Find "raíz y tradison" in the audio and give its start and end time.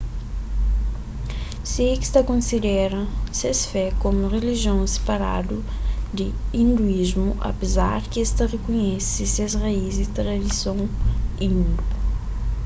9.63-10.79